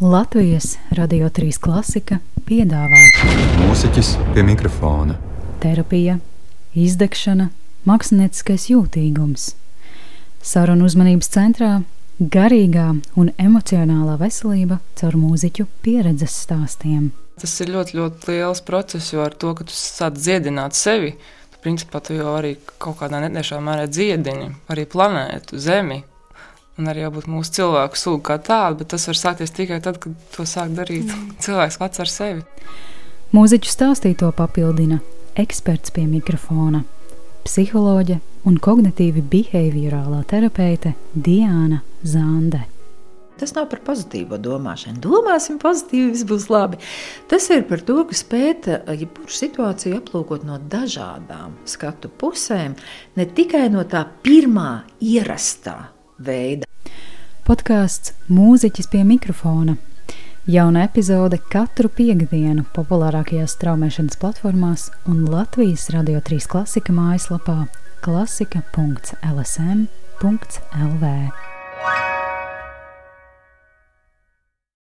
[0.00, 2.98] Latvijas Radio 3 klasika piedāvā
[3.62, 5.14] Mūziķis pie mikrofona.
[5.62, 6.18] terapija,
[6.76, 7.46] izdegšana,
[7.88, 9.54] mākslinieckais jūtīgums.
[10.44, 11.70] Sarunu uzmanības centrā-
[12.36, 17.10] garīgā un emocionālā veselība caur mūziķu pieredzes stāstiem.
[17.40, 21.14] Tas ir ļoti, ļoti liels process, jo ar to, ka tu sāc dziedināt sevi,
[21.50, 26.04] tu principā tu jau arī kaut kādā netiešā mērā dziedini arī planētu, Zemi.
[26.76, 30.12] Un arī jābūt mūsu cilvēku sūga kā tāda, bet tas var sākties tikai tad, kad
[30.34, 31.08] to sāk darīt
[31.40, 32.44] cilvēks pats ar sevi.
[33.32, 35.00] Mūziķu stāstīto papildina
[35.40, 36.84] eksperts pie mikrofona-
[37.48, 42.66] psiholoģe un kognitīvi behaviorālā terapeite Diana Zande.
[43.36, 45.00] Tas nav par pozitīvo domāšanu.
[45.00, 46.78] Domāsim pozitīvi, viss būs labi.
[47.28, 52.76] Tas ir par to, ka spēt jebkuru situāciju aplūkot no dažādām skatu pusēm,
[53.16, 56.66] ne tikai no tā pirmā ierastā veida.
[57.46, 59.76] Podkāsts Mūziķis pie mikrofona.
[60.46, 67.66] Jauna epizode katru piekdienu populārākajās straumēšanas platformās un Latvijas Radio 3 klasika mājaslapā
[68.06, 71.04] klasika.lsm.lv.